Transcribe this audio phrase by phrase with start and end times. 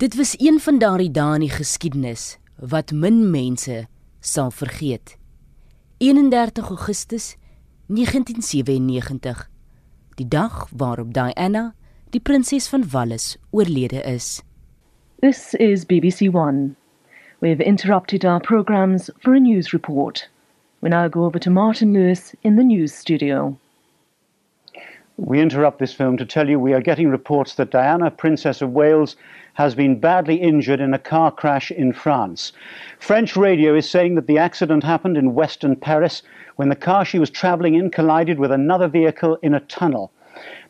[0.00, 2.38] Dit was een van daardie dae in die geskiedenis
[2.72, 3.82] wat min mense
[4.20, 5.18] sal vergeet.
[5.98, 7.36] 31 Augustus
[7.86, 9.42] 1997.
[10.14, 11.74] Die dag waarop Diana,
[12.10, 14.42] die prinses van Wales, oorlede is.
[15.18, 16.74] This is BBC One.
[17.38, 20.30] We've interrupted our programs for a news report.
[20.78, 23.58] We now go over to Martin Lewis in the news studio.
[25.20, 28.70] We interrupt this film to tell you we are getting reports that Diana, Princess of
[28.72, 29.16] Wales,
[29.60, 32.50] has been badly injured in a car crash in France.
[32.98, 36.22] French radio is saying that the accident happened in western Paris
[36.56, 40.10] when the car she was travelling in collided with another vehicle in a tunnel.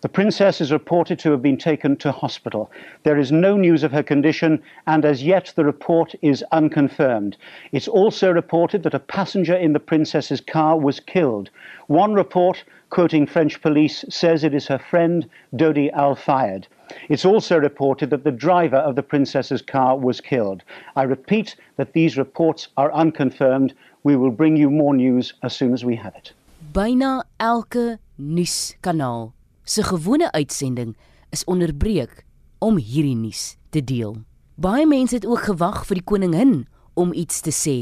[0.01, 2.71] The princess is reported to have been taken to hospital.
[3.03, 7.37] There is no news of her condition, and as yet the report is unconfirmed.
[7.71, 11.51] It's also reported that a passenger in the princess's car was killed.
[11.89, 16.67] One report, quoting French police, says it is her friend Dodi Al Fayed.
[17.11, 20.63] It's also reported that the driver of the princess's car was killed.
[20.97, 23.75] I repeat that these reports are unconfirmed.
[24.03, 26.33] We will bring you more news as soon as we have it.
[26.73, 29.33] Byna elke nuuskanaal
[29.71, 30.97] se gewone uitsending
[31.31, 32.25] is onderbreek
[32.59, 34.17] om hierdie nuus te deel.
[34.59, 36.55] Baie mense het ook gewag vir die koningin
[36.99, 37.77] om iets te sê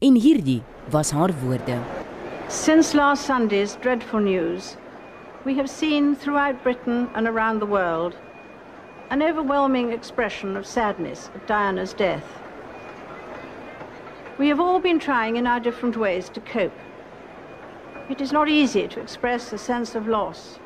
[0.00, 0.62] en hierdie
[0.94, 1.76] was haar woorde.
[2.48, 4.76] Since last Sunday's dreadful news,
[5.44, 8.16] we have seen throughout Britain and around the world
[9.10, 12.24] an overwhelming expression of sadness at Diana's death.
[14.38, 16.78] We have all been trying in our different ways to cope.
[18.08, 20.58] It is not easy to express a sense of loss,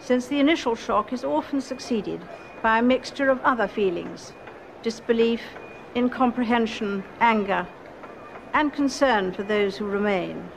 [0.00, 2.24] since the initial shock is often succeeded
[2.62, 4.32] by a mixture of other feelings
[4.82, 5.42] disbelief,
[5.96, 7.66] incomprehension, anger,
[8.54, 10.48] and concern for those who remain.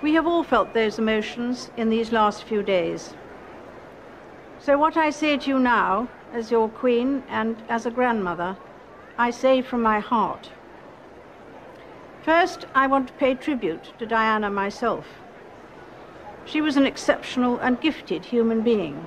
[0.00, 3.14] We have all felt those emotions in these last few days.
[4.58, 8.56] So, what I say to you now, as your queen and as a grandmother,
[9.18, 10.50] I say from my heart.
[12.22, 15.23] First, I want to pay tribute to Diana myself.
[16.46, 19.06] She was an exceptional and gifted human being.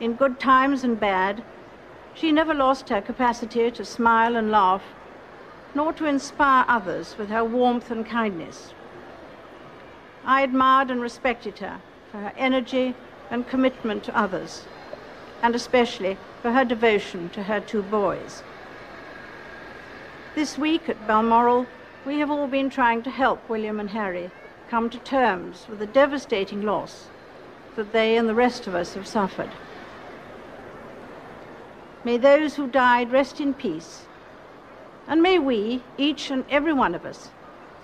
[0.00, 1.42] In good times and bad,
[2.14, 4.82] she never lost her capacity to smile and laugh,
[5.74, 8.72] nor to inspire others with her warmth and kindness.
[10.24, 11.80] I admired and respected her
[12.10, 12.94] for her energy
[13.30, 14.64] and commitment to others,
[15.42, 18.42] and especially for her devotion to her two boys.
[20.34, 21.66] This week at Balmoral,
[22.06, 24.30] we have all been trying to help William and Harry
[24.74, 27.06] come to terms with the devastating loss
[27.76, 29.50] that they and the rest of us have suffered.
[32.04, 34.06] May those who died rest in peace,
[35.06, 37.30] and may we, each and every one of us,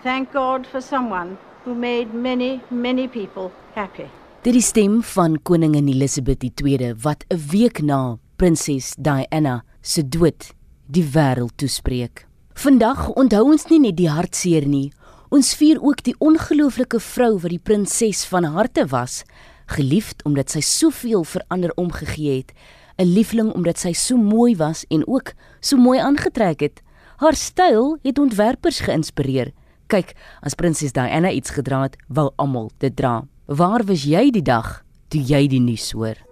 [0.03, 4.09] thank God for someone who made many, many people happy.
[4.43, 10.55] Dit is stem van koningin Elizabeth II wat 'n week na prinses Diana se dood
[10.87, 12.27] die wêreld toespreek.
[12.55, 14.91] Vandag onthou ons nie net die hartseer nie,
[15.31, 19.23] ons vier ook die ongelooflike vrou wat die prinses van harte was,
[19.71, 22.53] geliefd omdat sy soveel vir ander omgegee het,
[22.99, 26.83] 'n liefling omdat sy so mooi was en ook so mooi aangetrek het.
[27.17, 29.53] Haar styl het ontwerpers geïnspireer.
[29.87, 33.27] Kyk, as prinses Diana iets gedra het, wou almal dit dra.
[33.47, 36.30] Waar was jy die dag toe jy die nuus hoor?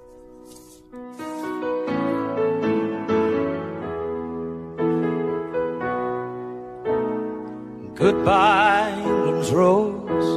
[8.09, 10.29] Goodbye, England's rose.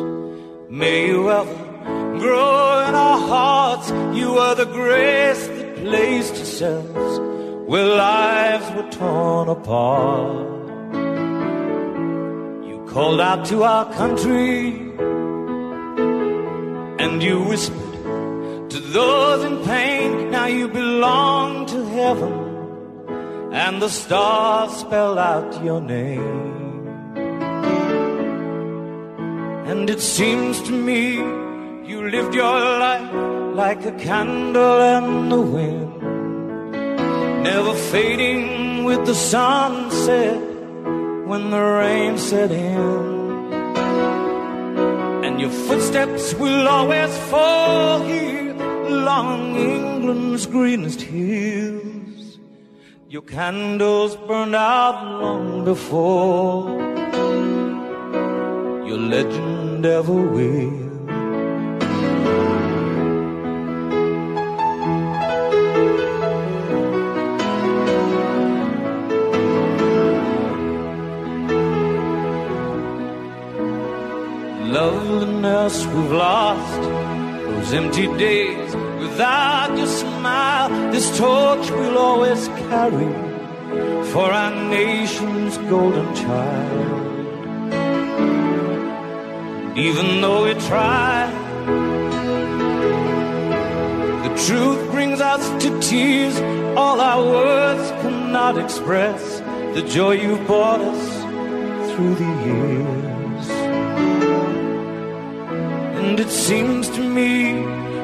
[0.69, 1.55] May you ever
[2.19, 3.89] grow in our hearts.
[4.13, 7.19] You are the grace that placed yourselves
[7.69, 10.49] where lives were torn apart.
[12.67, 14.71] You called out to our country
[17.01, 20.29] and you whispered to those in pain.
[20.29, 22.33] Now you belong to heaven
[23.53, 26.50] and the stars spell out your name.
[29.71, 31.15] And it seems to me
[31.89, 33.09] you lived your life
[33.55, 36.01] like a candle in the wind,
[37.43, 40.41] never fading with the sunset
[41.25, 43.53] when the rain set in.
[45.23, 48.51] And your footsteps will always fall here
[48.93, 52.39] along England's greenest hills.
[53.07, 56.91] Your candles burned out long before
[58.91, 60.91] your legend ever will.
[74.71, 80.69] Loveliness we've lost, those empty days without your smile.
[80.91, 83.11] This torch we'll always carry
[84.11, 87.01] for our nation's golden child.
[89.75, 91.31] Even though we try,
[94.23, 96.37] the truth brings us to tears.
[96.75, 99.39] All our words cannot express
[99.73, 101.21] the joy you've brought us
[101.91, 103.49] through the years.
[105.99, 107.51] And it seems to me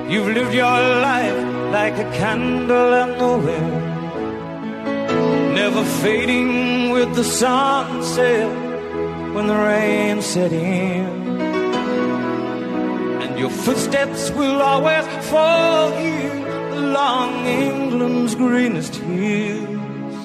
[0.09, 0.79] you've lived your
[1.09, 1.43] life
[1.73, 3.83] like a candle in the wind,
[5.53, 8.49] never fading with the sunset
[9.35, 11.26] when the rain set in.
[13.37, 20.17] Your footsteps will always fall here along England's greenest hills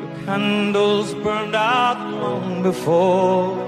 [0.00, 3.66] Your candles burned out long before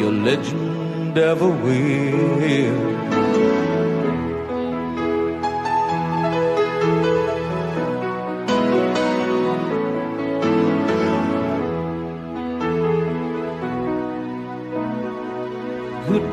[0.00, 3.19] your legend ever will.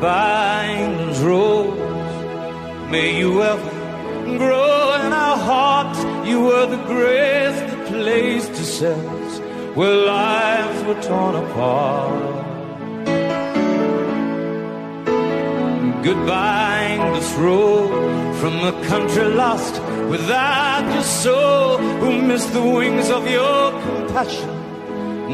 [0.04, 2.90] England's rose.
[2.90, 3.70] May you ever
[4.38, 5.98] grow in our hearts.
[6.28, 9.30] You were the grace place to set
[9.76, 12.38] where lives were torn apart.
[16.04, 19.74] Goodbye, this road from a country lost
[20.08, 24.58] without your soul, who missed the wings of your compassion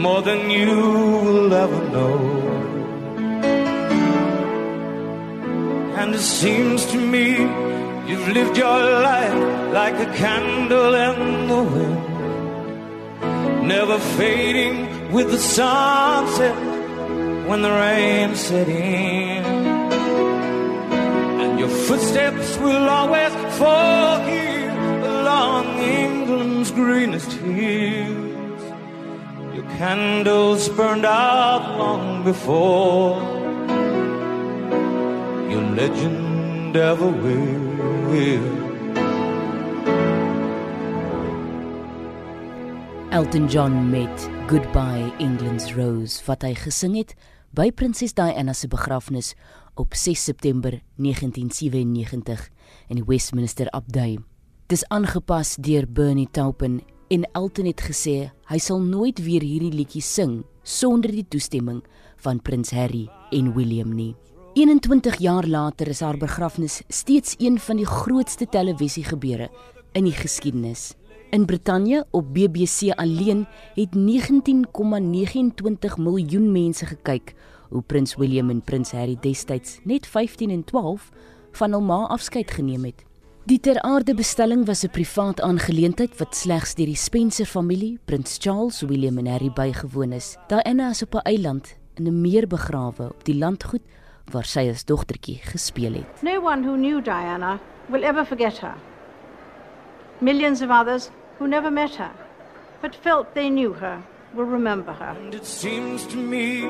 [0.00, 0.76] more than you
[1.25, 2.63] will ever know.
[6.04, 7.30] And it seems to me
[8.06, 8.78] you've lived your
[9.08, 16.54] life like a candle in the wind never fading with the sunset
[17.48, 19.44] when the rain set in.
[21.40, 24.76] And your footsteps will always fall here
[25.14, 28.62] along England's greenest hills.
[29.54, 33.44] Your candles burned out long before
[35.54, 37.10] your legend ever
[38.10, 38.46] will.
[43.10, 47.14] Elton John met Goodbye England's Rose wat hy gesing het
[47.54, 49.34] by Prinses Diana se begrafnis
[49.78, 52.48] op 6 September 1997
[52.90, 54.18] in die Westminster Abdij.
[54.66, 56.80] Dis aangepas deur Bernie Taupin
[57.14, 61.84] en Elton het gesê hy sal nooit weer hierdie liedjie sing sonder die toestemming
[62.26, 64.16] van Prins Harry en William nie.
[64.54, 69.48] 21 jaar later is haar begrafnis steeds een van die grootste televisiegebeure
[69.92, 70.92] in die geskiedenis.
[71.34, 73.98] In Brittanje op BBC alleen het 19,29
[75.98, 77.34] miljoen mense gekyk
[77.68, 81.10] hoe Prins William en Prins Harry destyds net 15 en 12
[81.58, 83.02] van hul ma afskeid geneem het.
[83.50, 88.36] Die ter aarde bestelling was 'n privaat aangeleentheid wat slegs deur die Spencer familie, Prins
[88.40, 90.36] Charles, William en Harry bygewoon is.
[90.46, 93.82] Diana is op 'n eiland in 'n meer begrawe op die landgoed
[94.32, 96.22] waar sy as dogtertjie gespeel het.
[96.22, 98.74] No one who knew Diana will ever forget her.
[100.20, 102.10] Millions of others who never met her,
[102.80, 104.02] but felt they knew her,
[104.34, 105.16] will remember her.
[105.18, 106.60] And it seems to me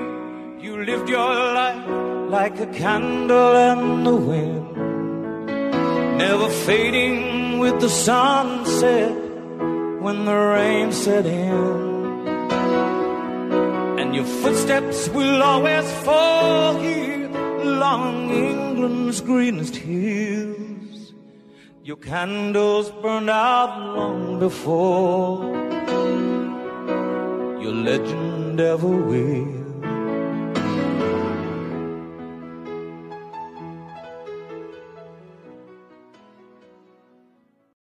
[0.61, 1.87] you lived your life
[2.31, 4.77] like a candle in the wind,
[6.19, 9.13] never fading with the sunset
[10.01, 11.95] when the rain set in.
[13.99, 17.14] And your footsteps will always fall here
[17.65, 21.15] along England's greenest hills.
[21.83, 25.45] Your candles burned out long before
[27.63, 29.64] your legend ever will.